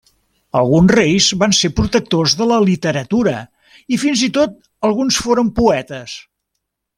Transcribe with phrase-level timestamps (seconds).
[0.59, 3.35] Alguns reis van ser protectors de la literatura
[3.97, 4.57] i fins i tot
[4.91, 6.19] alguns foren poetes.